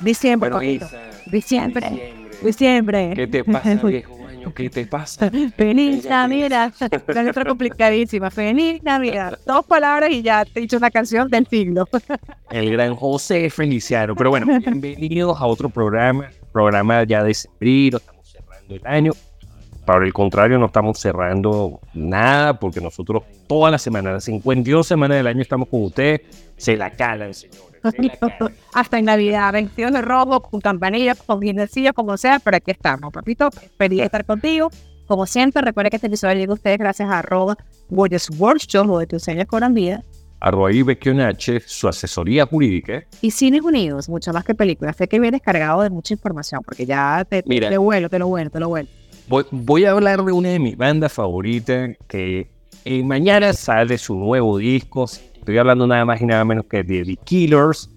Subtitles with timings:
[0.00, 0.98] Diciembre, Bueno, Diciembre.
[1.26, 2.14] diciembre.
[2.42, 3.12] Diciembre.
[3.16, 4.54] ¿Qué te pasa, viejo año?
[4.54, 5.30] ¿Qué te pasa?
[5.56, 6.72] Feliz Navidad.
[7.08, 8.30] La letra complicadísima.
[8.30, 9.38] Feliz Navidad.
[9.44, 11.88] Dos palabras y ya te he dicho una canción del siglo.
[12.50, 14.14] El gran José Feliciano.
[14.14, 19.12] Pero bueno, bienvenidos a otro programa, programa ya de sembrino, estamos cerrando el año.
[19.84, 25.16] Para el contrario, no estamos cerrando nada porque nosotros toda la semana, las 52 semanas
[25.16, 26.20] del año estamos con ustedes.
[26.58, 27.67] Se la calan, señores.
[28.74, 33.12] Hasta en Navidad, vestidos de rojo, con campanillas, con guinecillos, como sea, pero aquí estamos,
[33.12, 33.50] papito.
[33.76, 34.70] Feliz de estar contigo.
[35.06, 37.56] Como siempre, recuerda que este episodio llega a ustedes gracias a arroba
[37.88, 40.02] Workshop, o de tus sueños con vida.
[40.40, 43.04] Arroba H, su asesoría jurídica.
[43.20, 44.96] Y Cines Unidos, mucho más que películas.
[44.96, 47.68] Sé que vienes cargado de mucha información, porque ya te, Mira.
[47.70, 48.88] te vuelo, te lo vuelo, te lo vuelo.
[49.28, 52.50] Voy, voy a hablar de una de mis bandas favoritas que
[52.84, 55.06] eh, mañana sale su nuevo disco.
[55.48, 57.88] Estoy hablando nada más y nada menos que de The Killers,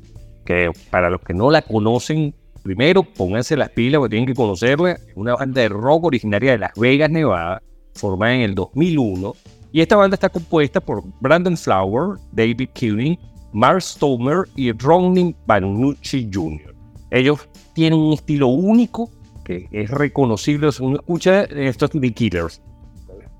[0.45, 4.97] que para los que no la conocen, primero pónganse las pilas porque tienen que conocerla.
[5.15, 7.61] Una banda de rock originaria de Las Vegas, Nevada,
[7.93, 9.33] formada en el 2001.
[9.73, 13.19] Y esta banda está compuesta por Brandon Flower, David Kuning,
[13.51, 16.73] Mark Stomer y Ronnie Banucci Jr.
[17.09, 19.09] Ellos tienen un estilo único
[19.43, 20.71] que es reconocible.
[20.71, 22.61] Si uno escucha estos The Killers,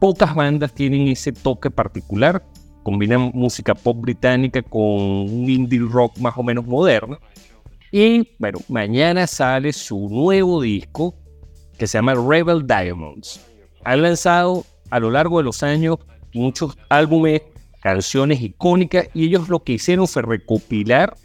[0.02, 2.44] pocas bandas tienen ese toque particular.
[2.84, 7.20] Combinan música pop británica con un indie rock más o menos moderno.
[7.92, 11.14] Y bueno, mañana sale su nuevo disco
[11.78, 13.46] que se llama Rebel Diamonds.
[13.84, 15.98] Han lanzado a lo largo de los años
[16.34, 17.42] muchos álbumes,
[17.82, 21.16] canciones icónicas y ellos lo que hicieron fue recopilar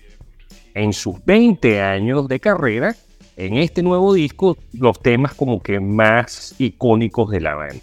[0.75, 2.97] en sus 20 años de carrera
[3.37, 7.83] en este nuevo disco los temas como que más icónicos de la banda.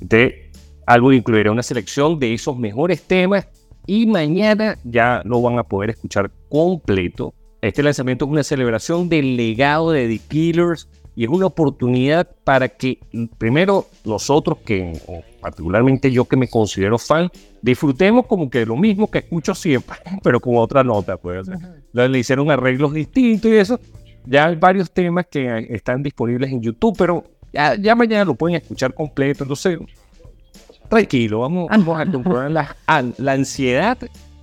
[0.00, 0.34] Entonces,
[0.90, 3.46] algo incluirá una selección de esos mejores temas
[3.86, 7.32] y mañana ya lo van a poder escuchar completo.
[7.62, 12.68] Este lanzamiento es una celebración del legado de The Killers y es una oportunidad para
[12.68, 12.98] que
[13.38, 15.00] primero nosotros, que
[15.40, 17.30] particularmente yo que me considero fan,
[17.62, 21.16] disfrutemos como que lo mismo que escucho siempre, pero con otra nota.
[21.18, 21.46] Pues.
[21.92, 23.78] le hicieron arreglos distintos y eso.
[24.26, 28.56] Ya hay varios temas que están disponibles en YouTube, pero ya, ya mañana lo pueden
[28.56, 29.44] escuchar completo.
[29.44, 29.78] Entonces,
[30.90, 33.96] tranquilo, vamos, vamos a controlar la, an- la ansiedad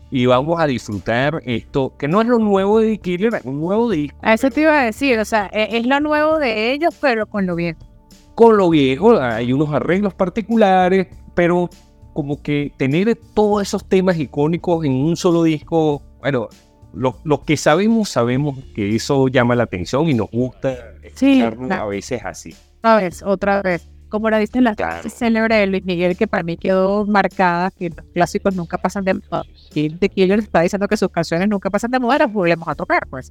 [0.09, 3.91] y vamos a disfrutar esto, que no es lo nuevo de Killer, es un nuevo
[3.91, 4.17] disco.
[4.23, 7.27] A eso te iba a decir, o sea, e- es lo nuevo de ellos, pero
[7.27, 7.75] con lo bien.
[8.33, 11.69] Con lo viejo hay unos arreglos particulares, pero
[12.13, 16.47] como que tener todos esos temas icónicos en un solo disco, bueno,
[16.93, 21.85] los los que sabemos, sabemos que eso llama la atención y nos gusta escucharlo a
[21.87, 22.55] veces así.
[22.79, 23.87] Otra vez, otra vez.
[24.09, 25.09] Como la dicen la Claro.
[25.09, 29.15] célebre de Luis Miguel, que para mí quedó marcada, que los clásicos nunca pasan de
[29.15, 29.43] moda.
[29.73, 32.75] Y The Killers está diciendo que sus canciones nunca pasan de moda, las volvemos a
[32.75, 33.29] tocar, pues.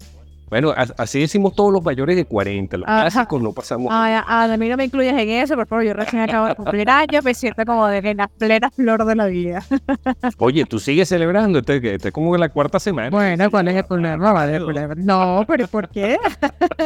[0.48, 3.10] Bueno, así decimos todos los mayores de 40, los Ajá.
[3.10, 3.88] clásicos no pasamos.
[3.90, 6.54] Ay, a, a mí no me incluyes en eso, por favor, yo recién acabo de
[6.54, 9.64] cumplir años, me siento como de en la plena flor de la vida.
[10.38, 13.10] Oye, tú sigues celebrando, este, este es como la cuarta semana.
[13.10, 14.32] Bueno, ¿cuál es el problema?
[14.32, 14.94] Vale, el problema.
[14.96, 16.16] No, pero ¿por qué?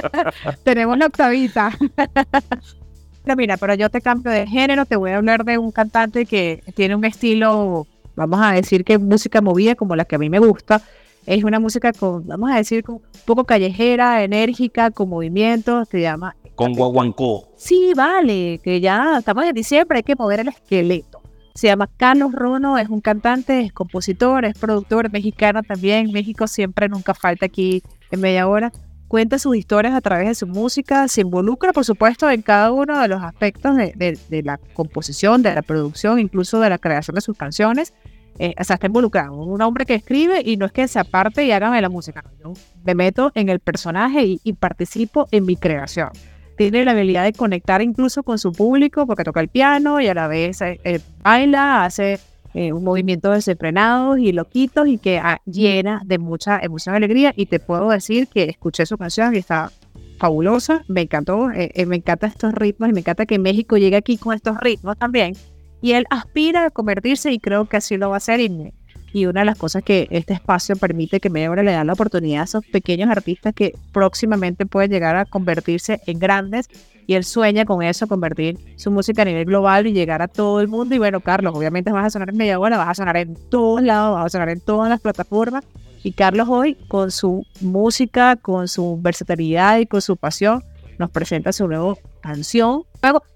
[0.64, 1.70] Tenemos la octavita.
[3.25, 6.25] No, mira, pero yo te cambio de género, te voy a hablar de un cantante
[6.25, 7.86] que tiene un estilo,
[8.16, 10.82] vamos a decir que música movida como la que a mí me gusta.
[11.26, 16.34] Es una música con, vamos a decir, un poco callejera, enérgica, con movimientos, se llama
[16.54, 17.48] Con Guaguancó.
[17.56, 21.20] Sí, vale, que ya estamos en diciembre, hay que mover el esqueleto.
[21.54, 26.11] Se llama Carlos Rono, es un cantante, es compositor, es productor mexicano también.
[26.11, 28.72] México siempre nunca falta aquí en media hora.
[29.10, 33.00] Cuenta sus historias a través de su música, se involucra, por supuesto, en cada uno
[33.00, 37.16] de los aspectos de, de- de la composición, de la producción, incluso de la creación
[37.16, 37.92] de sus canciones.
[38.38, 39.34] Eh, o sea, está involucrado.
[39.34, 42.22] Un hombre que escribe y no es que se aparte y hágame la música.
[42.40, 42.52] Yo
[42.84, 46.10] me meto en el personaje y- y participo en mi creación
[46.56, 50.14] tiene la habilidad de conectar incluso con su público porque toca el piano y a
[50.14, 52.20] la vez eh, eh, baila, hace
[52.55, 57.32] eh, un movimiento desenfrenados y loquitos y que ah, llena de mucha emoción y alegría.
[57.37, 59.70] Y te puedo decir que escuché su canción y está
[60.19, 63.97] fabulosa, me encantó, eh, eh, me encantan estos ritmos y me encanta que México llegue
[63.97, 65.35] aquí con estos ritmos también.
[65.82, 68.70] y él aspira a convertirse y creo que así lo va a hacer y,
[69.12, 72.43] y una de las cosas que este espacio permite que me le da la oportunidad
[72.43, 76.69] a esos pequeños artistas que próximamente pueden llegar a convertirse en grandes
[77.10, 80.60] y él sueña con eso, convertir su música a nivel global y llegar a todo
[80.60, 80.94] el mundo.
[80.94, 83.82] Y bueno, Carlos, obviamente vas a sonar en media hora, vas a sonar en todos
[83.82, 85.64] lados, vas a sonar en todas las plataformas.
[86.04, 90.62] Y Carlos hoy con su música, con su versatilidad y con su pasión
[91.00, 92.84] nos presenta su nueva canción.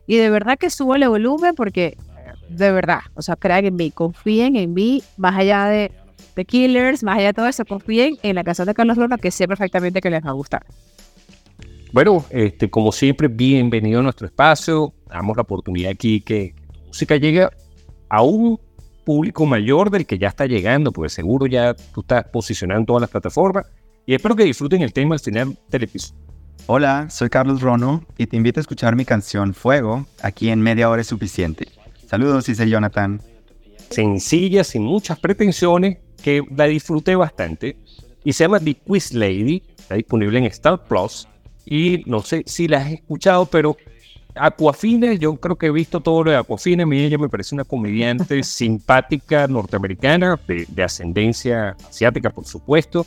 [0.06, 1.98] Y de verdad que sube el volumen porque
[2.48, 5.90] de verdad, o sea, crean en mí, confíen en mí, más allá de
[6.34, 9.32] The Killers, más allá de todo eso, confíen en la canción de Carlos Luna, que
[9.32, 10.64] sé perfectamente que les va a gustar.
[11.94, 14.92] Bueno, este, como siempre, bienvenido a nuestro espacio.
[15.08, 17.48] Damos la oportunidad aquí que tu música llegue
[18.08, 18.58] a un
[19.04, 23.02] público mayor del que ya está llegando, porque seguro ya tú estás posicionado en todas
[23.02, 23.66] las plataformas.
[24.06, 26.20] Y espero que disfruten el tema al final del episodio.
[26.66, 30.04] Hola, soy Carlos Rono y te invito a escuchar mi canción Fuego.
[30.20, 31.68] Aquí en media hora es suficiente.
[32.08, 33.22] Saludos, dice Jonathan.
[33.90, 37.76] Sencilla, sin muchas pretensiones, que la disfruté bastante.
[38.24, 39.62] Y se llama The Quiz Lady.
[39.78, 41.28] Está disponible en Star Plus.
[41.66, 43.76] Y no sé si la has escuchado, pero
[44.34, 46.82] Aquafina, yo creo que he visto todo lo de Aquafina.
[46.82, 53.06] A mí ella me parece una comediante simpática norteamericana, de, ascendencia asiática, por supuesto.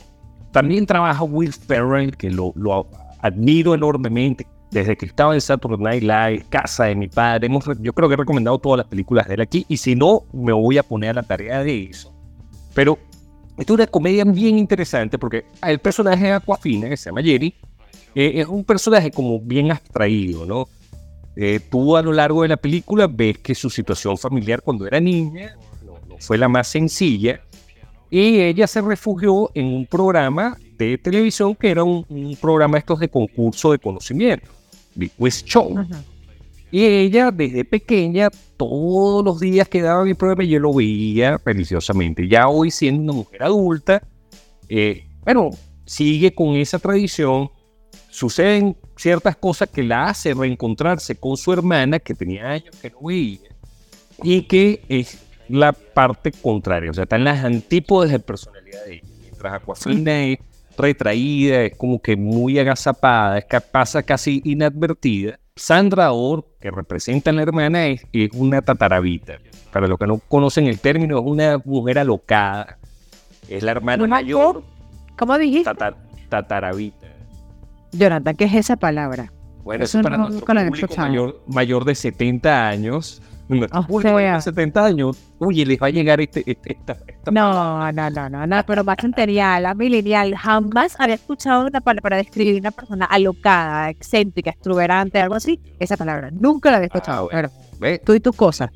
[0.52, 2.86] También trabaja Will Ferrell, que lo, lo
[3.20, 7.92] admiro enormemente desde que estaba en Saturday Night Live, Casa de mi padre, hemos, yo
[7.92, 10.78] creo que he recomendado todas las películas de él aquí y si no, me voy
[10.78, 12.12] a poner a la tarea de eso.
[12.74, 12.98] Pero
[13.56, 17.54] es una comedia bien interesante porque el personaje de Aquafina, que se llama Jerry,
[18.14, 20.68] eh, es un personaje como bien abstraído, ¿no?
[21.36, 24.98] Eh, tú a lo largo de la película ves que su situación familiar cuando era
[24.98, 27.40] niña no, fue la más sencilla
[28.10, 32.98] y ella se refugió en un programa de televisión que era un, un programa estos
[32.98, 34.48] de concurso de conocimiento.
[35.06, 35.86] Quiz Show.
[36.70, 42.28] Y ella desde pequeña, todos los días que daba mi prueba, yo lo veía religiosamente.
[42.28, 44.02] Ya hoy siendo una mujer adulta,
[44.68, 45.50] eh, bueno,
[45.86, 47.50] sigue con esa tradición.
[48.18, 52.98] Suceden ciertas cosas que la hacen reencontrarse con su hermana, que tenía años que no
[53.02, 53.38] veía,
[54.24, 59.08] y que es la parte contraria, o sea, están las antípodas de personalidad de ella.
[59.22, 60.38] Mientras Aquafina es
[60.76, 65.38] retraída, es como que muy agazapada, es que pasa casi inadvertida.
[65.54, 69.38] Sandra Orr, que representa a la hermana, es, una tataravita.
[69.72, 72.78] Para los que no conocen el término, es una mujer alocada.
[73.48, 74.64] Es la hermana mayor.
[75.16, 75.70] ¿Cómo dijiste?
[76.28, 77.07] tataravita.
[77.92, 79.32] Jonathan, ¿qué es esa palabra?
[79.64, 83.20] Bueno, eso es para nuestro público mayor, mayor de 70 años
[83.90, 86.96] o sea, 70 años, uy, les va a llegar este, este esta,
[87.30, 92.02] No, no, no, no, no, pero más centenial, la milenial, jamás había escuchado una palabra
[92.02, 97.30] para describir una persona alocada, excéntrica, exuberante, algo así, esa palabra, nunca la había escuchado.
[97.32, 97.48] Ah,
[98.04, 98.70] tú y tus cosas.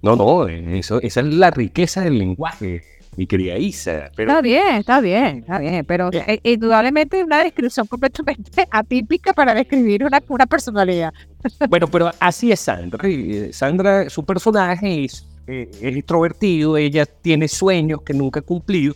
[0.00, 2.82] No, no, eso, esa es la riqueza del lenguaje
[3.16, 4.10] mi querida Isa.
[4.14, 4.30] Pero...
[4.30, 9.54] Está bien, está bien, está bien, pero eh, indudablemente es una descripción completamente atípica para
[9.54, 11.12] describir una, una personalidad.
[11.68, 13.00] Bueno, pero así es Sandra.
[13.08, 18.94] Eh, Sandra, su personaje es, eh, es extrovertido, ella tiene sueños que nunca ha cumplido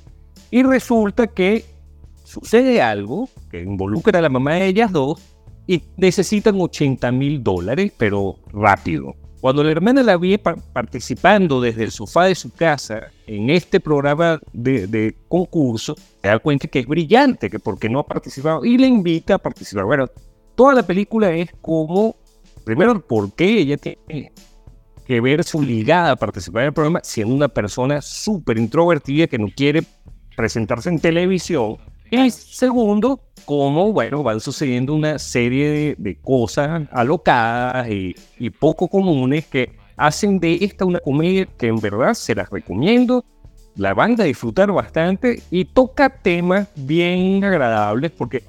[0.50, 1.64] y resulta que
[2.24, 5.20] sucede algo que involucra a la mamá de ellas dos
[5.66, 9.14] y necesitan 80 mil dólares, pero rápido.
[9.42, 14.38] Cuando la hermana la vi participando desde el sofá de su casa en este programa
[14.52, 18.86] de, concurso, se da cuenta que es brillante, que porque no ha participado, y le
[18.86, 19.84] invita a participar.
[19.84, 20.06] Bueno,
[20.54, 22.14] toda la película es como,
[22.64, 24.30] primero, por qué ella tiene
[25.04, 29.48] que verse obligada a participar en el programa siendo una persona súper introvertida que no
[29.48, 29.82] quiere
[30.36, 31.78] presentarse en televisión.
[32.12, 39.72] Y segundo, cómo, bueno, van sucediendo una serie de, cosas alocadas y, poco comunes que
[39.96, 43.24] hacen de esta una comedia que en verdad se las recomiendo.
[43.76, 48.42] La van a disfrutar bastante y toca temas bien agradables porque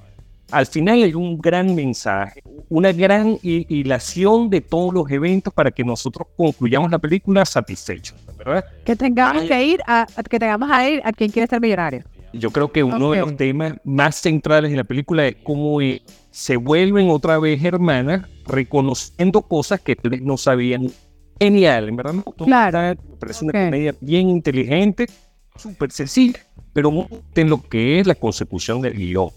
[0.51, 5.85] al final hay un gran mensaje, una gran hilación de todos los eventos para que
[5.85, 8.65] nosotros concluyamos la película satisfechos, ¿verdad?
[8.83, 12.03] Que tengamos que ir a, que tengamos a ir a quien quiere ser millonario.
[12.33, 16.01] Yo creo que uno de los temas más centrales en la película es cómo eh,
[16.31, 20.89] se vuelven otra vez hermanas reconociendo cosas que no sabían.
[21.39, 22.15] Genial, en verdad.
[22.45, 22.79] Claro.
[22.79, 25.07] Me parece una comedia bien inteligente,
[25.55, 26.39] súper sencilla,
[26.73, 29.29] pero en lo que es la consecución del guion.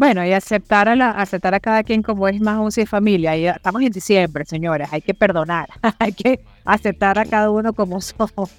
[0.00, 3.36] Bueno, y aceptar a, la, aceptar a cada quien como es más un y familia.
[3.36, 4.88] Y estamos en diciembre, señores.
[4.90, 5.68] Hay que perdonar.
[5.98, 8.50] hay que aceptar a cada uno como somos.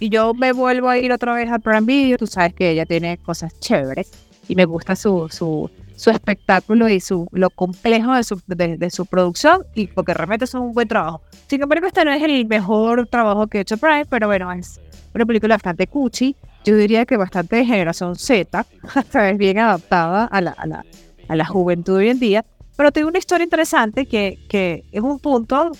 [0.00, 2.16] y yo me vuelvo a ir otra vez a Prime Video.
[2.16, 4.10] Tú sabes que ella tiene cosas chéveres
[4.48, 9.04] y me gusta su, su, su espectáculo y su, lo complejo de su, de, su
[9.04, 11.20] producción y porque realmente es un buen trabajo.
[11.48, 14.80] Sin embargo, este no es el mejor trabajo que ha hecho Prime, pero bueno, es
[15.14, 16.34] una película bastante cuchi,
[16.68, 18.66] yo diría que bastante de generación Z,
[19.14, 20.84] es bien adaptada a la, a, la,
[21.28, 22.44] a la juventud hoy en día,
[22.76, 25.72] pero tiene una historia interesante que, que es un punto,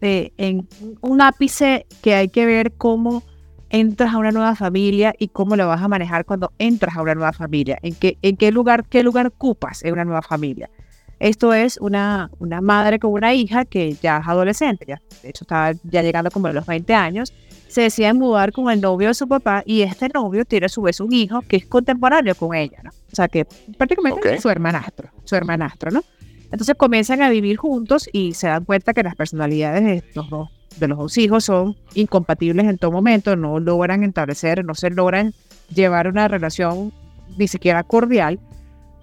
[0.00, 0.68] de, en
[1.00, 3.22] un ápice que hay que ver cómo
[3.70, 7.14] entras a una nueva familia y cómo lo vas a manejar cuando entras a una
[7.14, 10.70] nueva familia, en qué, en qué lugar, qué lugar ocupas en una nueva familia.
[11.18, 15.44] Esto es una, una madre con una hija que ya es adolescente, ya, de hecho
[15.44, 17.32] está ya llegando como a los 20 años,
[17.68, 20.82] se decide mudar con el novio de su papá y este novio tiene a su
[20.82, 22.90] vez un hijo que es contemporáneo con ella, ¿no?
[22.90, 23.46] O sea que
[23.76, 26.04] prácticamente es su hermanastro, su hermanastro, ¿no?
[26.52, 30.50] Entonces comienzan a vivir juntos y se dan cuenta que las personalidades de los dos
[30.78, 35.32] de los dos hijos son incompatibles en todo momento, no logran establecer, no se logran
[35.74, 36.92] llevar una relación
[37.38, 38.38] ni siquiera cordial,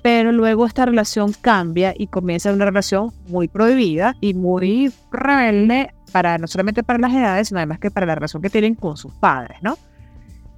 [0.04, 6.38] pero luego esta relación cambia y comienza una relación muy prohibida y muy rebelde para
[6.38, 9.14] no solamente para las edades, sino además que para la relación que tienen con sus
[9.14, 9.78] padres, ¿no?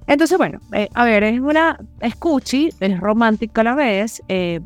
[0.08, 4.60] Entonces, bueno, eh, a ver, es una escuchi, es romántica a la vez, eh,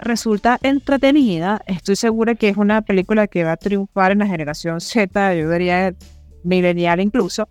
[0.00, 1.62] resulta entretenida.
[1.66, 5.50] Estoy segura que es una película que va a triunfar en la generación Z, yo
[5.50, 5.94] diría
[6.44, 7.48] milenial incluso,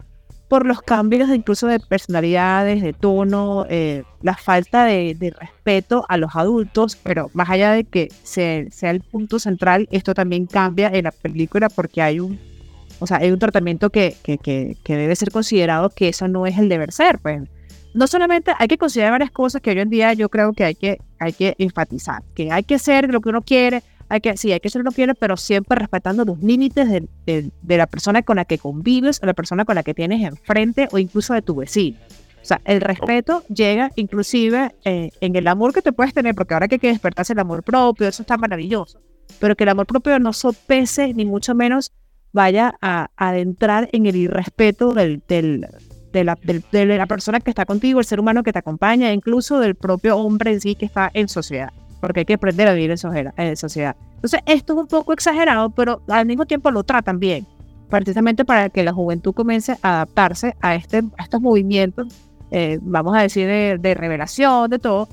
[0.55, 6.33] por los cambios incluso de personalidades, de tono, eh, la falta de, respeto a los
[6.33, 11.11] adultos, pero más allá de que sea, el punto central, esto también cambia en la
[11.11, 12.39] película porque hay un,
[12.99, 16.45] o sea, hay un tratamiento que, que, que, que debe ser considerado que eso no
[16.47, 17.41] es el deber ser, pues.
[17.93, 20.75] No solamente hay que considerar varias cosas que hoy en día yo creo que hay
[20.75, 24.51] que, hay que enfatizar, que hay que ser lo que uno quiere, hay que, sí,
[24.51, 27.87] hay que ser lo que uno quiere, pero siempre respetando los límites de, de, la
[27.87, 31.33] persona con la que convives o la persona con la que tienes enfrente o incluso
[31.33, 31.97] de tu vecino.
[32.41, 36.53] O sea, el respeto llega inclusive eh, en el amor que te puedes tener, porque
[36.53, 39.01] ahora que hay que despertarse el amor propio, eso está maravilloso,
[39.39, 41.91] pero que el amor propio no sopese ni mucho menos
[42.33, 45.65] vaya a, adentrar en el irrespeto del, del,
[46.13, 49.59] de la, de, la persona que está contigo, el ser humano que te acompaña, incluso
[49.59, 52.91] del propio hombre en sí que está en sociedad, porque hay que aprender a vivir
[52.91, 52.97] en
[53.57, 53.95] sociedad.
[54.15, 57.45] Entonces, esto es un poco exagerado, pero al mismo tiempo lo tratan bien,
[57.89, 62.07] precisamente para que la juventud comience a adaptarse a, este, a estos movimientos,
[62.51, 65.07] eh, vamos a decir, de, de revelación, de todo,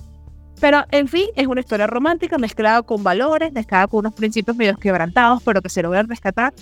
[0.61, 4.77] pero, en fin, es una historia romántica mezclada con valores, mezclada con unos principios medio
[4.77, 6.53] quebrantados, pero que se logran rescatar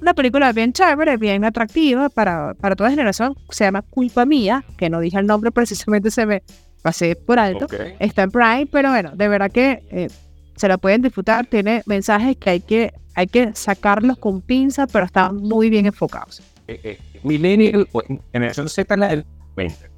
[0.00, 3.34] una película bien chévere, bien atractiva para, para toda generación.
[3.50, 6.42] Se llama Culpa Mía, que no dije el nombre, precisamente se me
[6.84, 7.66] pasé por alto.
[7.98, 10.08] Está en Prime, pero bueno, de verdad que eh,
[10.54, 11.46] se la pueden disfrutar.
[11.46, 16.42] Tiene mensajes que hay que, hay que sacarlos con pinza, pero están muy bien enfocados.
[16.68, 17.88] Eh, eh, millennial,
[18.32, 19.24] generación Z, la del
[19.56, 19.90] 20.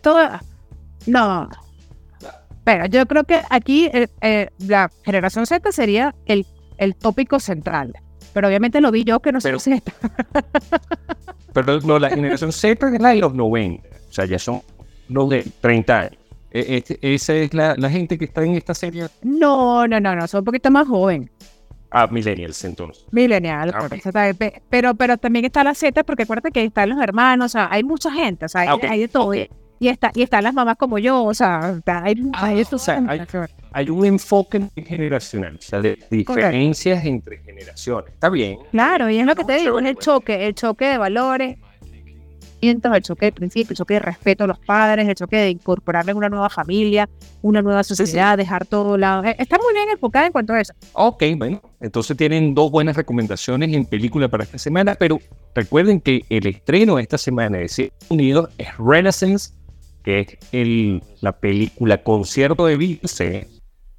[0.00, 0.30] todo,
[1.06, 1.50] no.
[2.64, 3.90] Pero yo creo que aquí
[4.58, 6.46] la generación Z sería el,
[6.78, 7.92] el tópico central.
[8.32, 9.92] Pero obviamente lo vi yo que no soy Z.
[11.52, 13.86] pero no, la generación Z es la de los 90.
[14.08, 14.62] O sea, ya son
[15.08, 16.18] los de 30 años.
[16.50, 19.06] E, ¿Esa es la, la, gente que está en esta serie?
[19.22, 21.30] No, no, no, no, son un poquito más joven.
[21.90, 23.04] Ah, millennials entonces.
[23.10, 24.32] Millennials, ah,
[24.68, 27.84] pero, pero también está la Z porque acuérdate que están los hermanos, o sea, hay
[27.84, 29.34] mucha gente, o sea, hay, ah, de todo.
[29.34, 32.64] Y, está, y están las mamás como yo, o sea, hay, ah, hay,
[33.72, 38.12] hay, un enfoque generacional, o sea, de diferencias entre generaciones.
[38.12, 38.58] Está bien.
[38.72, 41.58] Claro, y es lo que te digo, es el choque, el choque de valores,
[42.60, 46.12] el choque de principios, el choque de respeto a los padres, el choque de incorporarle
[46.12, 47.08] en una nueva familia,
[47.42, 49.24] una nueva sociedad, dejar todo lado.
[49.24, 50.72] Eh, está muy bien enfocada en cuanto a eso.
[50.92, 55.18] Ok, bueno, entonces tienen dos buenas recomendaciones en película para esta semana, pero
[55.54, 59.56] recuerden que el estreno de esta semana de Estados Unidos es Renaissance
[60.06, 63.48] que es el, la película concierto de Beyoncé,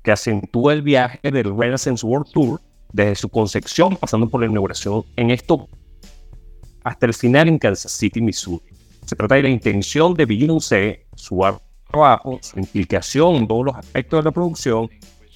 [0.03, 2.61] que acentúa el viaje del Renaissance World Tour
[2.93, 5.67] desde su concepción, pasando por la inauguración en esto,
[6.87, 8.63] hasta el final en Kansas City, Missouri.
[9.05, 11.43] Se trata de la intención de Beyoncé, su
[11.89, 14.89] trabajo, su implicación en todos los aspectos de la producción,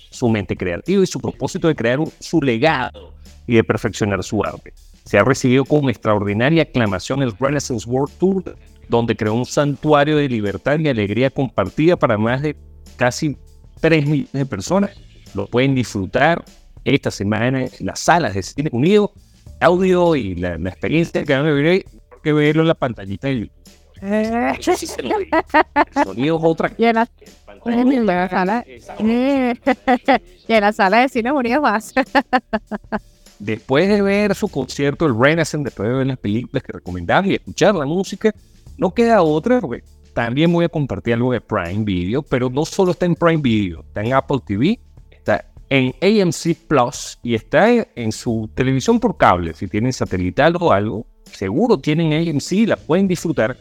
[0.09, 3.13] su mente creativa y su propósito de crear su legado
[3.47, 4.73] y de perfeccionar su arte.
[5.03, 8.55] Se ha recibido con extraordinaria aclamación el Renaissance World Tour
[8.87, 12.55] donde creó un santuario de libertad y alegría compartida para más de
[12.97, 13.37] casi
[13.79, 14.91] 3 millones de personas.
[15.33, 16.43] Lo pueden disfrutar
[16.83, 19.13] esta semana en las salas de Cine Unido,
[19.61, 21.85] audio y la, experiencia que van a vivir,
[22.23, 23.61] que verlo en la pantallita de YouTube.
[24.03, 24.53] Eh.
[24.57, 27.05] El sonido es otra y en la,
[28.29, 28.65] sala,
[28.99, 31.93] y en la sala de Cine Unido más.
[33.39, 37.33] Después de ver su concierto, el Renaissance, después de ver las películas que recomendaban y
[37.33, 38.31] escuchar la música,
[38.77, 42.91] no queda otra, porque también voy a compartir algo de Prime Video, pero no solo
[42.91, 48.11] está en Prime Video, está en Apple TV, está en AMC Plus y está en
[48.11, 49.53] su televisión por cable.
[49.53, 53.57] Si tienen satelital o algo, seguro tienen AMC, la pueden disfrutar.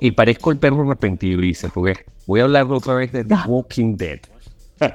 [0.00, 3.96] Y parezco el perro arrepentido, dice, porque voy a hablar otra vez de The Walking
[3.96, 4.20] Dead.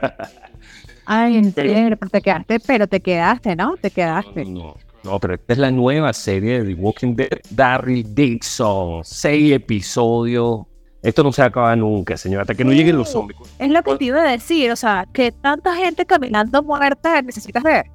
[1.07, 3.75] Ay, en serio, pero te quedaste, pero te quedaste, ¿no?
[3.77, 4.45] Te quedaste.
[4.45, 7.39] No, no, pero esta es la nueva serie de The Walking Dead.
[7.49, 10.68] Darryl Dixon, seis episodios.
[11.01, 13.39] Esto no se acaba nunca, señor, hasta que no lleguen los zombies.
[13.57, 17.63] Es lo que te iba a decir, o sea, que tanta gente caminando muerta necesitas
[17.63, 17.85] ver.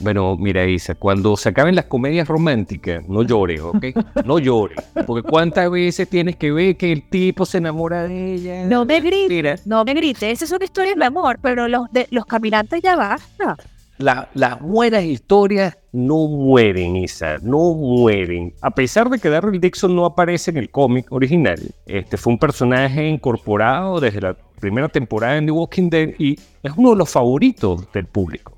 [0.00, 3.84] Bueno, mira, Isa, cuando se acaben las comedias románticas, no llores, ¿ok?
[4.24, 4.78] No llores.
[5.06, 8.64] Porque cuántas veces tienes que ver que el tipo se enamora de ella.
[8.64, 10.24] No me grites, no me grites.
[10.24, 13.56] Esas son historias de amor, pero los de los caminantes ya basta.
[14.02, 18.54] La- las buenas historias no mueren, Isa, no mueren.
[18.60, 22.38] A pesar de que Darryl Dixon no aparece en el cómic original, este fue un
[22.38, 26.32] personaje incorporado desde la primera temporada en The Walking Dead y
[26.62, 28.56] es uno de los favoritos del público.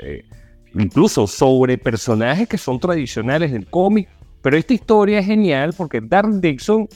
[0.00, 0.24] Eh,
[0.74, 4.08] incluso sobre personajes que son tradicionales del cómic.
[4.42, 6.86] Pero esta historia es genial porque Darryl Dixon,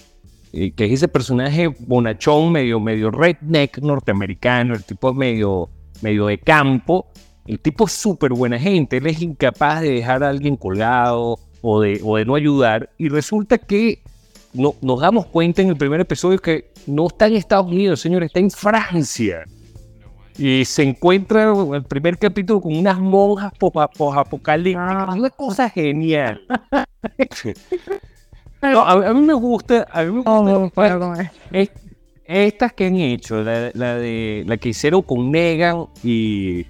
[0.53, 5.69] eh, que es ese personaje bonachón, medio, medio redneck norteamericano, el tipo medio,
[6.03, 7.07] medio de campo,
[7.47, 11.81] el tipo es súper buena gente, él es incapaz de dejar a alguien colgado o
[11.81, 12.91] de, o de no ayudar.
[12.99, 14.03] Y resulta que
[14.53, 18.23] no, nos damos cuenta en el primer episodio que no está en Estados Unidos, señor,
[18.23, 19.45] está en Francia.
[20.39, 25.09] Y se encuentra en el primer capítulo con unas monjas posapocalípticas.
[25.11, 26.41] Es una cosa genial.
[28.63, 31.71] No, a, a mí me gusta, a mí me gusta es-
[32.27, 36.67] estas que han hecho, la, la de la que hicieron con Negan y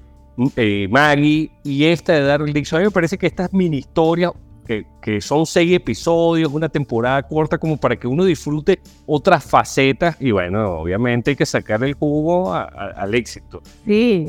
[0.57, 4.33] eh, Maggie y esta de Darryl Dixon, a mí me parece que estas mini historias
[4.67, 10.17] que, que son seis episodios, una temporada corta como para que uno disfrute otras facetas
[10.21, 13.63] y bueno, obviamente hay que sacar el jugo a- a- al éxito.
[13.85, 14.25] Sí.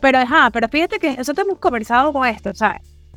[0.00, 2.50] Pero, ajá, pero fíjate que nosotros hemos conversado con esto,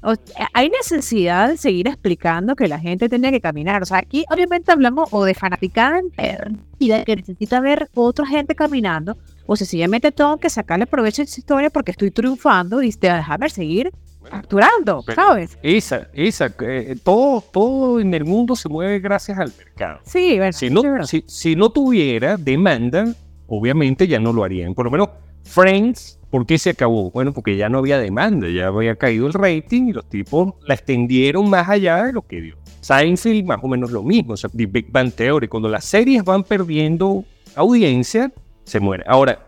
[0.03, 3.81] o sea, hay necesidad de seguir explicando que la gente tiene que caminar.
[3.83, 8.25] O sea, aquí obviamente hablamos o de fanaticada entera y de que necesita ver otra
[8.25, 12.91] gente caminando, o sencillamente tengo que sacarle provecho a esa historia porque estoy triunfando y
[12.99, 13.91] déjame seguir
[14.29, 15.57] facturando, pero- ¿sabes?
[15.63, 19.99] Isa, Isa, eh, todo, todo en el mundo se mueve gracias al mercado.
[20.05, 21.05] Sí, bueno, Si sí, no, verdad.
[21.05, 23.05] si, si no tuviera demanda,
[23.47, 24.73] obviamente ya no lo harían.
[24.73, 25.09] Por lo menos
[25.43, 27.11] Friends, ¿por qué se acabó?
[27.11, 30.73] Bueno, porque ya no había demanda, ya había caído el rating y los tipos la
[30.73, 32.57] extendieron más allá de lo que dio.
[32.79, 36.23] Seinfeld, más o menos lo mismo, o sea, The Big Bang Theory, cuando las series
[36.23, 38.31] van perdiendo audiencia,
[38.63, 39.03] se muere.
[39.05, 39.47] Ahora,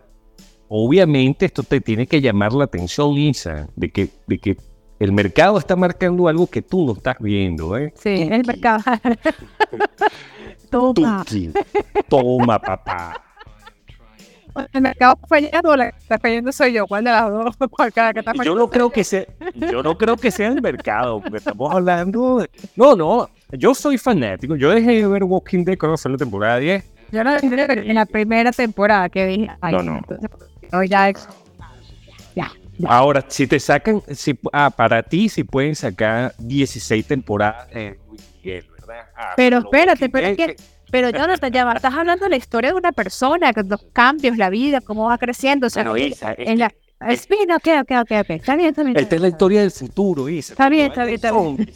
[0.67, 4.57] obviamente esto te tiene que llamar la atención, Isa, de que, de que
[4.99, 7.93] el mercado está marcando algo que tú no estás viendo, ¿eh?
[7.95, 8.83] Sí, el mercado.
[10.69, 11.23] Toma.
[11.25, 11.51] Tuki.
[12.07, 13.32] Toma, papá.
[14.73, 16.87] El mercado está fallando o la que está fallando soy yo.
[16.87, 17.55] ¿Cuál de las dos?
[17.71, 18.59] ¿Cuál cada que está Yo fallando?
[18.61, 22.49] no creo que sea, yo no creo que sea el mercado, porque estamos hablando de...
[22.75, 24.55] No, no, yo soy fanático.
[24.55, 26.83] Yo dejé de ver Walking Dead cuando salió la temporada 10.
[27.11, 29.49] Yo no en la primera temporada que dije.
[29.61, 29.97] ay, No, no.
[29.97, 30.29] entonces,
[30.71, 31.09] hoy ya.
[31.09, 31.27] ex-
[32.35, 32.51] Ya.
[32.87, 38.21] Ahora, si te sacan, si, ah, para ti, si pueden sacar 16 temporadas de Luis
[38.43, 39.05] Miguel, ¿verdad?
[39.15, 40.55] Ah, Pero espérate, pero es que.
[40.93, 44.79] Pero Jonathan, ya estás hablando de la historia de una persona, los cambios, la vida,
[44.79, 45.65] cómo va creciendo.
[45.65, 46.71] O sea, Bueno, Isa, es la,
[47.09, 48.29] es, mira, ok, ok, ok, ok.
[48.29, 48.97] Está bien, está bien.
[48.97, 50.53] Esta es la historia del futuro, Isa.
[50.53, 51.67] Está bien, está bien, está zombies,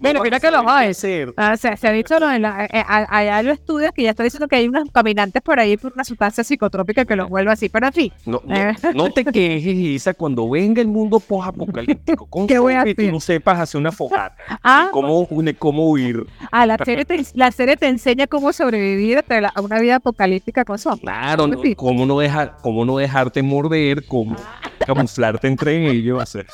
[0.00, 0.90] Mira, no mira que los hay.
[0.90, 1.32] hacer.
[1.36, 4.10] Ah, se, se ha dicho lo en la, eh, eh, allá lo estudios que ya
[4.10, 7.52] está diciendo que hay unos caminantes por ahí por una sustancia psicotrópica que los vuelve
[7.52, 8.12] así, pero fin.
[8.26, 8.74] No, no, Eh.
[8.94, 13.02] no te quejes, Isa, cuando venga el mundo post-apocalíptico con ¿Qué voy a zombies, tú
[13.02, 13.12] hacer?
[13.12, 14.36] no sepas hacer una fogata.
[14.62, 15.26] Ah, ¿Cómo,
[15.58, 16.26] cómo huir?
[16.50, 19.18] ah, la, serie te, la serie te enseña cómo sobrevivir
[19.54, 21.02] a una vida apocalíptica con zombies.
[21.02, 21.74] Claro, no, Sí.
[21.76, 24.04] ¿cómo, no dejar, ¿cómo no dejarte morder?
[24.12, 24.36] ¿Cómo
[24.84, 26.20] camuflarte entre ellos?
[26.20, 26.46] Hacer.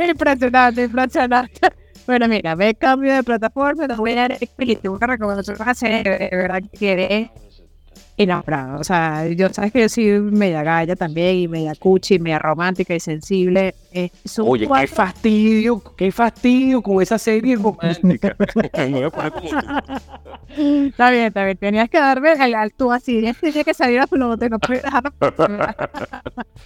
[0.00, 1.60] Impresionante, impresionante.
[2.08, 6.02] Bueno, mira, ve cambio de plataforma, nos voy a dar explicar una recomendación a hacer,
[6.02, 7.30] de verdad que
[8.22, 8.78] enamorada.
[8.78, 12.94] O sea, yo sabes que yo soy media galla también, y media cuchi, media romántica
[12.94, 13.74] y sensible.
[13.92, 18.36] Eh, Oye, qué cuatro- fastidio, qué fastidio con esa serie romántica.
[20.48, 21.56] Está bien, está bien.
[21.56, 23.22] Tenías que darme al, al tú así.
[23.40, 25.04] Tenía que salir a flote, no puedes dejar.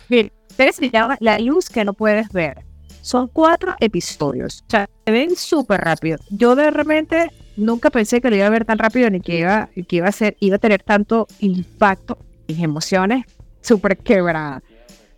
[0.09, 2.65] Bien, ustedes se llama La luz que no puedes ver.
[3.05, 4.65] Son cuatro episodios.
[4.67, 6.17] O sea, se ven súper rápido.
[6.31, 9.69] Yo de repente nunca pensé que lo iba a ver tan rápido ni que iba,
[9.87, 12.17] que iba a ser, iba a tener tanto impacto.
[12.49, 13.27] Mis emociones
[13.61, 14.63] súper quebradas.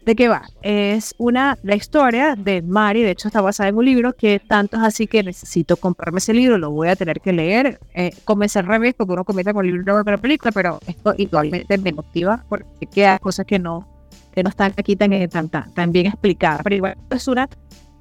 [0.04, 0.42] ¿De qué va?
[0.62, 4.76] Es una, la historia de Mari, de hecho está basada en un libro que tanto
[4.78, 7.78] es así que necesito comprarme ese libro, lo voy a tener que leer.
[7.94, 11.14] Eh, comencé al revés porque uno comienza con el libro de la película, pero esto
[11.18, 13.86] igualmente me motiva porque quedan cosas que no,
[14.34, 16.62] que no están aquí tan, tan, tan bien explicadas.
[16.64, 17.48] Pero igual es una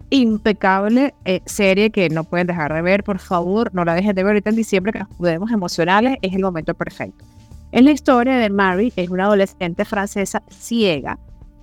[0.09, 4.23] impecable eh, serie que no pueden dejar de ver, por favor, no la dejen de
[4.23, 7.25] ver ahorita en diciembre que nos podemos emocionales, es el momento perfecto.
[7.71, 11.19] Es la historia de Mary, es una adolescente francesa ciega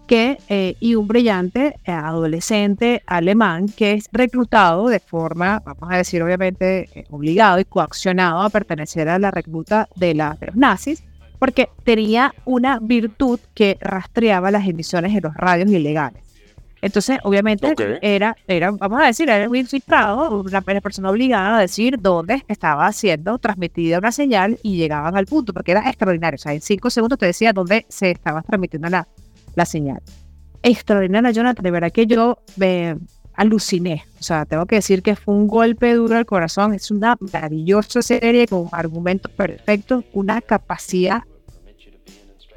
[0.07, 5.97] que, eh, y un brillante eh, adolescente alemán que es reclutado de forma, vamos a
[5.97, 11.03] decir obviamente, eh, obligado y coaccionado a pertenecer a la recluta de, la, los nazis,
[11.39, 16.23] porque tenía una virtud que rastreaba las emisiones de los radios ilegales.
[16.83, 21.97] Entonces, obviamente, era, era, vamos a decir, era un infiltrado, una persona obligada a decir
[22.01, 26.35] dónde estaba siendo transmitida una señal y llegaban al punto, porque era extraordinario.
[26.35, 29.07] O sea, en cinco segundos te decía dónde se estaba transmitiendo la,
[29.55, 30.03] la señal.
[30.61, 32.97] Extraordinaria, Jonathan, de verdad que yo me
[33.35, 34.05] aluciné.
[34.19, 36.75] O sea, tengo que decir que fue un golpe duro al corazón.
[36.75, 41.23] Es una maravillosa serie con argumentos perfectos, una capacidad.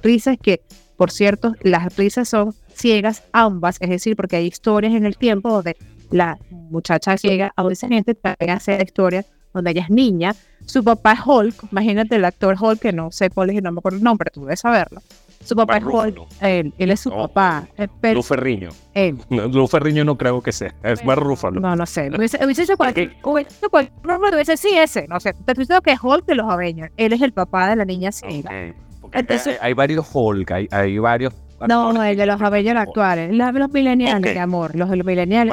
[0.02, 0.62] Risas que,
[0.98, 5.50] por cierto, las risas son ciegas ambas, es decir, porque hay historias en el tiempo
[5.50, 5.78] donde
[6.12, 10.36] la muchacha ciega adolescente también hace la historia donde ella es niña,
[10.66, 13.80] su papá es Hulk, imagínate el actor Hulk, que no sé cuál es, no me
[13.80, 15.02] acuerdo el nombre, tú debes saberlo.
[15.44, 17.68] Su papá es Hulk, él, él es su papá.
[18.02, 18.70] Pero, Ferriño.
[18.94, 19.18] Él.
[19.30, 21.62] No, Ferriño no creo que sea, es más Rúfalo.
[21.62, 22.10] No, no sé.
[22.10, 25.34] Hubiese, dicho cualquier, hubiese, sí, ese, no sé.
[25.46, 28.12] Te diciendo que es Hulk de los Avengers, él es el papá de la niña
[28.12, 28.74] ciega.
[29.14, 31.34] Entonces, hay, varios Hulk, hay, hay varios
[31.68, 33.34] no, no, el de los Avengers actuales.
[33.34, 34.76] Los, los millennials, de amor.
[34.76, 35.52] Los de los millennials.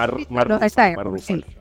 [0.62, 0.88] está,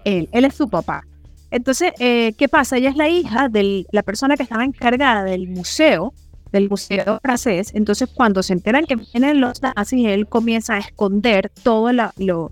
[0.05, 1.03] él, él, es su papá.
[1.51, 2.77] Entonces, eh, ¿qué pasa?
[2.77, 6.13] Ella es la hija de la persona que estaba encargada del museo,
[6.51, 7.71] del museo francés.
[7.73, 12.51] Entonces, cuando se enteran que vienen los nazis, él comienza a esconder todo lo, lo,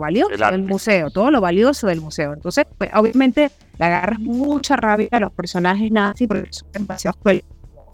[0.00, 2.34] valioso del museo, todo lo valioso del museo.
[2.34, 7.18] Entonces, pues, obviamente, le agarras mucha rabia a los personajes nazis porque son demasiado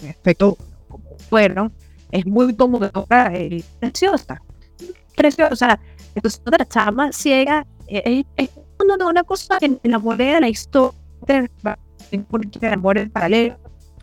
[0.01, 0.59] en efecto
[0.89, 1.73] como fueron
[2.15, 4.41] es muy conmovedora y preciosa.
[5.17, 5.79] Preciosa.
[6.15, 8.51] Entonces, otra chama ciega es, es
[8.81, 10.95] una, una, cosa que enamoré de la historia,
[12.61, 13.57] enamoré paralelo.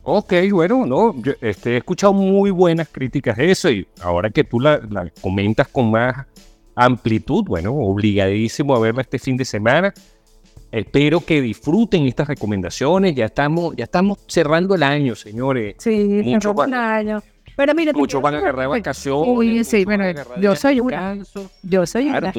[0.03, 4.43] Ok, bueno, no, yo, este, he escuchado muy buenas críticas de eso y ahora que
[4.43, 6.25] tú la, la, comentas con más
[6.75, 9.93] amplitud, bueno, obligadísimo a verla este fin de semana.
[10.71, 13.15] Espero que disfruten estas recomendaciones.
[13.15, 15.75] Ya estamos, ya estamos cerrando el año, señores.
[15.77, 17.21] Sí, cerramos el año.
[17.55, 19.27] Pero mira, Muchos van a agarrar vacaciones.
[19.27, 20.03] Uy, sí, bueno,
[20.39, 21.17] yo soy una.
[21.63, 22.31] Yo soy una.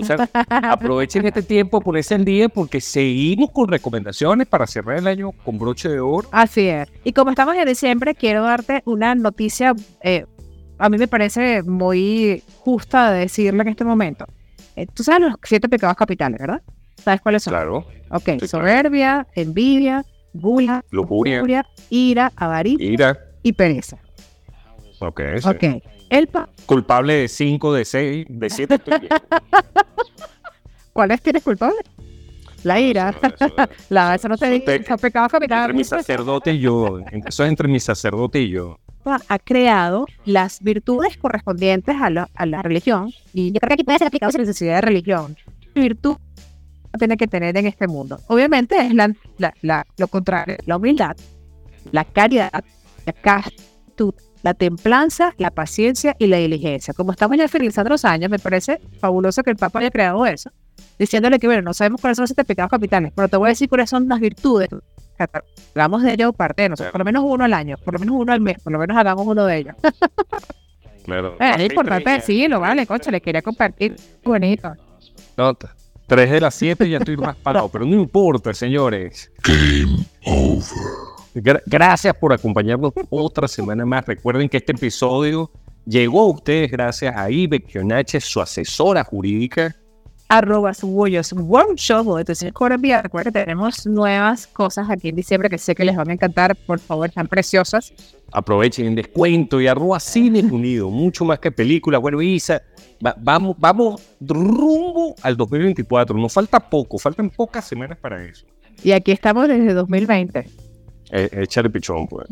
[0.70, 5.58] aprovechen este tiempo, ponerse el día, porque seguimos con recomendaciones para cerrar el año con
[5.58, 6.28] broche de oro.
[6.32, 6.88] Así es.
[7.04, 10.26] Y como estamos en diciembre, quiero darte una noticia, eh,
[10.78, 14.26] a mí me parece muy justa de decirla en este momento.
[14.76, 16.62] Eh, tú sabes los siete pecados capitales, ¿verdad?
[16.96, 17.52] ¿Sabes cuáles son?
[17.52, 17.86] Claro.
[18.10, 23.18] Ok, soberbia, envidia, gula, lujuria, ira, avaricia ira.
[23.42, 23.98] y pereza.
[25.02, 25.20] Ok.
[25.44, 25.64] Ok.
[26.10, 26.28] El
[26.66, 28.80] culpable de 5, de 6, de 7.
[30.92, 31.78] ¿Cuál es tienes culpable?
[32.64, 33.14] La ira.
[33.88, 34.84] la, eso no te dice.
[35.00, 35.70] pecado capital.
[35.70, 37.00] Entre mi sacerdote y yo.
[37.26, 38.78] Eso es entre mi sacerdote y yo.
[39.04, 43.10] Ha creado las virtudes correspondientes a la, a la religión.
[43.32, 45.36] Y yo creo que aquí puede ser aplicado sin necesidad de religión.
[45.74, 46.16] Virtud
[46.98, 48.20] tiene que tener en este mundo.
[48.28, 49.12] Obviamente es la,
[49.62, 51.16] la, lo contrario, la humildad,
[51.90, 52.64] la caridad,
[53.06, 56.94] la castitud, la templanza, la paciencia y la diligencia.
[56.94, 60.50] Como estamos ya finalizando los años, me parece fabuloso que el Papa haya creado eso,
[60.98, 63.50] diciéndole que, bueno, no sabemos cuáles son los siete pecados capitales, pero te voy a
[63.50, 64.68] decir cuáles son las virtudes.
[65.74, 68.16] Hagamos de ellos parte de nosotros, por lo menos uno al año, por lo menos
[68.18, 69.74] uno al mes, por lo menos hagamos uno de ellos.
[71.04, 71.36] claro.
[71.38, 73.94] Eh, es importante decirlo, vale, coche, le quería compartir.
[74.24, 74.72] Bonito.
[75.36, 75.76] Nota.
[76.08, 79.30] Tres de las siete ya estoy raspado, pero no importa, señores.
[79.44, 81.21] Game over.
[81.34, 84.04] Gracias por acompañarnos otra semana más.
[84.04, 85.50] Recuerden que este episodio
[85.86, 89.74] llegó a ustedes gracias a Ibe Kionache, su asesora jurídica.
[90.28, 93.02] Arroba su workshop entonces Colombia.
[93.02, 96.56] Recuerden que tenemos nuevas cosas aquí en diciembre que sé que les van a encantar.
[96.56, 97.92] Por favor, están preciosas.
[98.30, 101.98] Aprovechen el descuento y arroba Cine Unido, mucho más que película.
[101.98, 102.62] Bueno, Isa,
[103.18, 106.16] vamos, vamos rumbo al 2024.
[106.16, 108.46] Nos falta poco, faltan pocas semanas para eso.
[108.82, 110.71] Y aquí estamos desde 2020
[111.12, 112.26] echar el pichón, pues.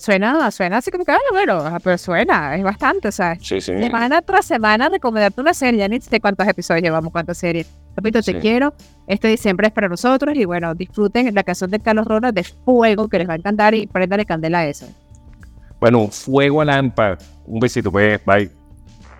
[0.00, 3.72] suena, suena así como que, bueno, ah, pero suena, es bastante, o sea, sí, sí.
[3.78, 7.70] semana tras semana recomendarte una serie, ya ni sé cuántos episodios llevamos, cuántas series.
[7.96, 8.74] Repito, te quiero,
[9.06, 13.08] este diciembre es para nosotros y bueno, disfruten la canción de Carlos Rona de Fuego,
[13.08, 14.86] que les va a encantar y prendanle candela a eso.
[15.78, 18.50] Bueno, Fuego a lámpara, un besito, pues, bye.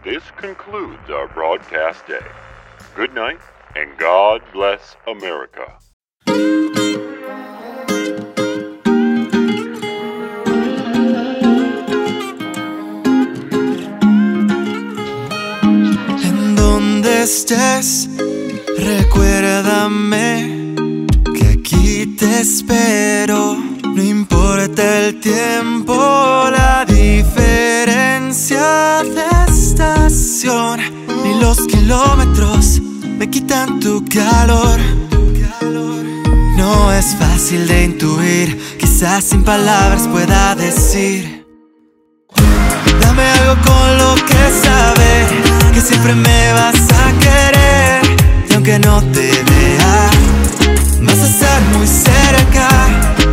[0.02, 2.18] This concludes our broadcast day.
[2.96, 3.38] Good night,
[3.76, 5.78] and God bless America.
[17.04, 18.08] Donde estés,
[18.78, 20.74] recuérdame
[21.34, 23.56] que aquí te espero.
[23.94, 25.94] No importa el tiempo,
[26.50, 28.62] la diferencia
[29.02, 30.80] de estación,
[31.22, 32.80] ni los kilómetros
[33.18, 34.80] me quitan tu calor.
[36.56, 41.44] No es fácil de intuir, quizás sin palabras pueda decir.
[43.00, 45.43] Dame algo con lo que saber
[45.74, 48.02] que siempre me vas a querer.
[48.48, 50.10] Y aunque no te vea,
[51.00, 52.68] vas a estar muy cerca.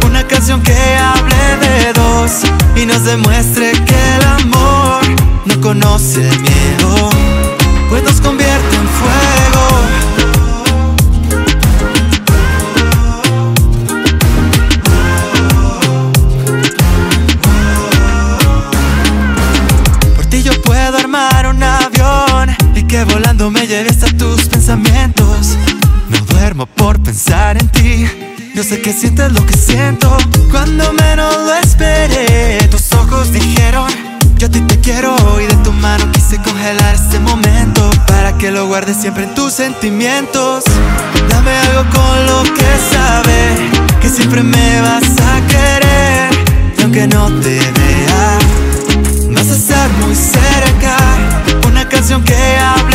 [0.05, 2.41] Una canción que hable de dos
[2.75, 5.01] y nos demuestre que el amor
[5.45, 7.09] no conoce miedo,
[7.89, 8.20] pues nos
[24.71, 25.57] pensamientos.
[26.09, 28.07] No duermo por pensar en ti.
[28.55, 30.17] Yo sé que sientes lo que siento
[30.49, 32.67] cuando menos lo esperé.
[32.69, 33.89] Tus ojos dijeron,
[34.37, 38.51] yo a ti te quiero y de tu mano quise congelar este momento para que
[38.51, 40.63] lo guardes siempre en tus sentimientos.
[41.29, 43.57] Dame algo con lo que saber
[44.01, 46.29] que siempre me vas a querer
[46.77, 48.39] y aunque no te vea.
[49.33, 50.97] Vas a estar muy cerca
[51.65, 52.90] Una canción que dos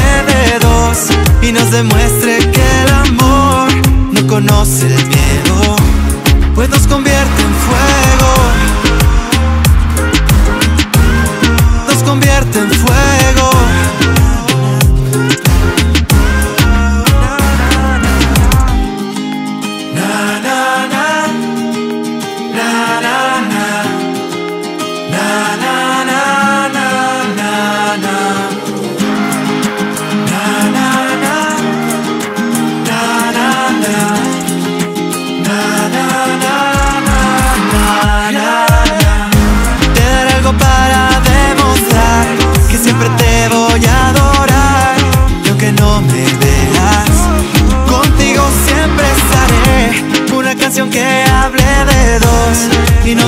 [1.47, 3.69] Y nos demuestre que el amor
[4.11, 5.77] No conoce el miedo
[6.57, 8.86] Pues nos convierte en fuego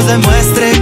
[0.08, 0.77] demuestre